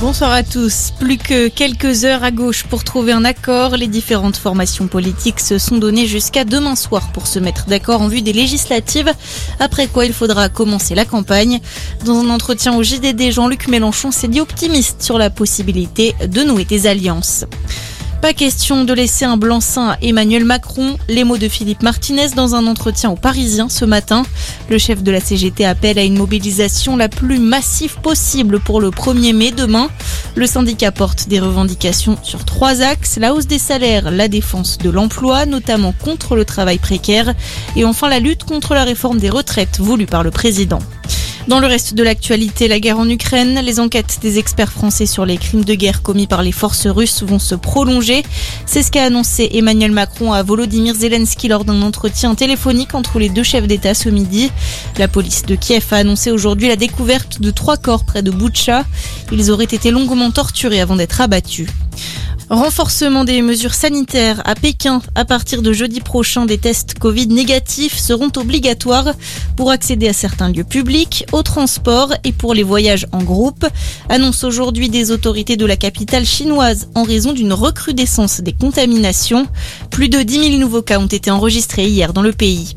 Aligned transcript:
Bonsoir 0.00 0.30
à 0.30 0.44
tous. 0.44 0.92
Plus 1.00 1.18
que 1.18 1.48
quelques 1.48 2.04
heures 2.04 2.22
à 2.22 2.30
gauche 2.30 2.62
pour 2.62 2.84
trouver 2.84 3.10
un 3.10 3.24
accord. 3.24 3.76
Les 3.76 3.88
différentes 3.88 4.36
formations 4.36 4.86
politiques 4.86 5.40
se 5.40 5.58
sont 5.58 5.76
données 5.76 6.06
jusqu'à 6.06 6.44
demain 6.44 6.76
soir 6.76 7.10
pour 7.12 7.26
se 7.26 7.40
mettre 7.40 7.66
d'accord 7.66 8.00
en 8.00 8.06
vue 8.06 8.22
des 8.22 8.32
législatives. 8.32 9.12
Après 9.58 9.88
quoi, 9.88 10.06
il 10.06 10.12
faudra 10.12 10.48
commencer 10.48 10.94
la 10.94 11.04
campagne. 11.04 11.58
Dans 12.04 12.20
un 12.20 12.30
entretien 12.30 12.76
au 12.76 12.82
JDD, 12.84 13.32
Jean-Luc 13.32 13.66
Mélenchon 13.66 14.12
s'est 14.12 14.28
dit 14.28 14.40
optimiste 14.40 15.02
sur 15.02 15.18
la 15.18 15.30
possibilité 15.30 16.14
de 16.28 16.44
nouer 16.44 16.64
des 16.64 16.86
alliances. 16.86 17.44
Pas 18.20 18.32
question 18.32 18.84
de 18.84 18.92
laisser 18.92 19.24
un 19.24 19.36
blanc-seing 19.36 19.90
à 19.90 19.98
Emmanuel 20.02 20.44
Macron. 20.44 20.96
Les 21.08 21.22
mots 21.22 21.38
de 21.38 21.48
Philippe 21.48 21.84
Martinez 21.84 22.30
dans 22.34 22.56
un 22.56 22.66
entretien 22.66 23.10
aux 23.10 23.16
Parisiens 23.16 23.68
ce 23.68 23.84
matin. 23.84 24.24
Le 24.68 24.76
chef 24.76 25.04
de 25.04 25.12
la 25.12 25.20
CGT 25.20 25.64
appelle 25.64 26.00
à 26.00 26.02
une 26.02 26.18
mobilisation 26.18 26.96
la 26.96 27.08
plus 27.08 27.38
massive 27.38 28.00
possible 28.00 28.58
pour 28.58 28.80
le 28.80 28.90
1er 28.90 29.34
mai 29.34 29.52
demain. 29.52 29.88
Le 30.34 30.46
syndicat 30.46 30.90
porte 30.90 31.28
des 31.28 31.38
revendications 31.38 32.18
sur 32.24 32.44
trois 32.44 32.82
axes. 32.82 33.18
La 33.20 33.34
hausse 33.34 33.46
des 33.46 33.60
salaires, 33.60 34.10
la 34.10 34.26
défense 34.26 34.78
de 34.78 34.90
l'emploi, 34.90 35.46
notamment 35.46 35.92
contre 35.92 36.34
le 36.34 36.44
travail 36.44 36.78
précaire, 36.78 37.34
et 37.76 37.84
enfin 37.84 38.08
la 38.08 38.18
lutte 38.18 38.42
contre 38.42 38.74
la 38.74 38.82
réforme 38.82 39.18
des 39.18 39.30
retraites 39.30 39.78
voulue 39.78 40.06
par 40.06 40.24
le 40.24 40.32
président. 40.32 40.80
Dans 41.48 41.60
le 41.60 41.66
reste 41.66 41.94
de 41.94 42.02
l'actualité, 42.02 42.68
la 42.68 42.78
guerre 42.78 42.98
en 42.98 43.08
Ukraine, 43.08 43.62
les 43.64 43.80
enquêtes 43.80 44.18
des 44.20 44.38
experts 44.38 44.70
français 44.70 45.06
sur 45.06 45.24
les 45.24 45.38
crimes 45.38 45.64
de 45.64 45.72
guerre 45.72 46.02
commis 46.02 46.26
par 46.26 46.42
les 46.42 46.52
forces 46.52 46.86
russes 46.86 47.22
vont 47.22 47.38
se 47.38 47.54
prolonger. 47.54 48.22
C'est 48.66 48.82
ce 48.82 48.90
qu'a 48.90 49.04
annoncé 49.04 49.48
Emmanuel 49.54 49.90
Macron 49.90 50.34
à 50.34 50.42
Volodymyr 50.42 50.94
Zelensky 50.94 51.48
lors 51.48 51.64
d'un 51.64 51.80
entretien 51.80 52.34
téléphonique 52.34 52.94
entre 52.94 53.18
les 53.18 53.30
deux 53.30 53.44
chefs 53.44 53.66
d'État 53.66 53.94
ce 53.94 54.10
midi. 54.10 54.50
La 54.98 55.08
police 55.08 55.44
de 55.44 55.54
Kiev 55.54 55.86
a 55.90 55.96
annoncé 55.96 56.30
aujourd'hui 56.30 56.68
la 56.68 56.76
découverte 56.76 57.40
de 57.40 57.50
trois 57.50 57.78
corps 57.78 58.04
près 58.04 58.22
de 58.22 58.30
Boutcha. 58.30 58.84
Ils 59.32 59.50
auraient 59.50 59.64
été 59.64 59.90
longuement 59.90 60.30
torturés 60.30 60.82
avant 60.82 60.96
d'être 60.96 61.22
abattus. 61.22 61.66
Renforcement 62.50 63.24
des 63.24 63.42
mesures 63.42 63.74
sanitaires 63.74 64.40
à 64.46 64.54
Pékin. 64.54 65.02
À 65.14 65.26
partir 65.26 65.60
de 65.60 65.74
jeudi 65.74 66.00
prochain, 66.00 66.46
des 66.46 66.56
tests 66.56 66.98
Covid 66.98 67.26
négatifs 67.26 67.98
seront 67.98 68.30
obligatoires 68.36 69.12
pour 69.54 69.70
accéder 69.70 70.08
à 70.08 70.14
certains 70.14 70.50
lieux 70.50 70.64
publics, 70.64 71.26
au 71.32 71.42
transport 71.42 72.14
et 72.24 72.32
pour 72.32 72.54
les 72.54 72.62
voyages 72.62 73.06
en 73.12 73.22
groupe. 73.22 73.66
Annonce 74.08 74.44
aujourd'hui 74.44 74.88
des 74.88 75.10
autorités 75.10 75.58
de 75.58 75.66
la 75.66 75.76
capitale 75.76 76.24
chinoise 76.24 76.88
en 76.94 77.02
raison 77.02 77.34
d'une 77.34 77.52
recrudescence 77.52 78.40
des 78.40 78.54
contaminations. 78.54 79.46
Plus 79.90 80.08
de 80.08 80.22
10 80.22 80.52
000 80.52 80.56
nouveaux 80.56 80.82
cas 80.82 80.98
ont 80.98 81.06
été 81.06 81.30
enregistrés 81.30 81.88
hier 81.88 82.14
dans 82.14 82.22
le 82.22 82.32
pays. 82.32 82.76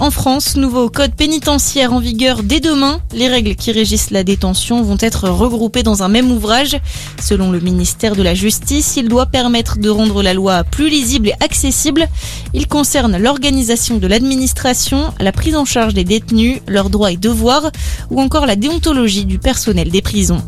En 0.00 0.12
France, 0.12 0.54
nouveau 0.54 0.88
code 0.88 1.14
pénitentiaire 1.14 1.92
en 1.92 1.98
vigueur 1.98 2.44
dès 2.44 2.60
demain. 2.60 3.00
Les 3.12 3.26
règles 3.26 3.56
qui 3.56 3.72
régissent 3.72 4.12
la 4.12 4.22
détention 4.22 4.80
vont 4.82 4.96
être 5.00 5.28
regroupées 5.28 5.82
dans 5.82 6.04
un 6.04 6.08
même 6.08 6.30
ouvrage. 6.30 6.78
Selon 7.20 7.50
le 7.50 7.58
ministère 7.58 8.14
de 8.14 8.22
la 8.22 8.32
Justice, 8.32 8.96
il 8.96 9.08
doit 9.08 9.26
permettre 9.26 9.78
de 9.78 9.90
rendre 9.90 10.22
la 10.22 10.34
loi 10.34 10.62
plus 10.62 10.88
lisible 10.88 11.30
et 11.30 11.44
accessible. 11.44 12.06
Il 12.54 12.68
concerne 12.68 13.16
l'organisation 13.16 13.98
de 13.98 14.06
l'administration, 14.06 15.12
la 15.18 15.32
prise 15.32 15.56
en 15.56 15.64
charge 15.64 15.94
des 15.94 16.04
détenus, 16.04 16.60
leurs 16.68 16.90
droits 16.90 17.10
et 17.10 17.16
devoirs, 17.16 17.72
ou 18.10 18.20
encore 18.20 18.46
la 18.46 18.54
déontologie 18.54 19.24
du 19.24 19.40
personnel 19.40 19.90
des 19.90 20.02
prisons. 20.02 20.42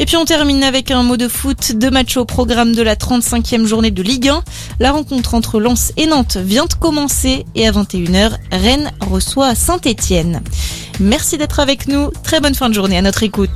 Et 0.00 0.06
puis 0.06 0.16
on 0.16 0.24
termine 0.24 0.62
avec 0.62 0.92
un 0.92 1.02
mot 1.02 1.16
de 1.16 1.26
foot. 1.26 1.72
Deux 1.72 1.90
matchs 1.90 2.16
au 2.16 2.24
programme 2.24 2.72
de 2.72 2.82
la 2.82 2.94
35e 2.94 3.66
journée 3.66 3.90
de 3.90 4.02
Ligue 4.02 4.28
1. 4.28 4.44
La 4.78 4.92
rencontre 4.92 5.34
entre 5.34 5.58
Lens 5.58 5.92
et 5.96 6.06
Nantes 6.06 6.36
vient 6.36 6.66
de 6.66 6.74
commencer 6.74 7.44
et 7.56 7.66
à 7.66 7.72
21h, 7.72 8.30
Rennes 8.52 8.92
reçoit 9.00 9.56
Saint-Étienne. 9.56 10.40
Merci 11.00 11.36
d'être 11.36 11.58
avec 11.58 11.88
nous. 11.88 12.10
Très 12.22 12.40
bonne 12.40 12.54
fin 12.54 12.68
de 12.68 12.74
journée 12.74 12.96
à 12.96 13.02
notre 13.02 13.24
écoute. 13.24 13.50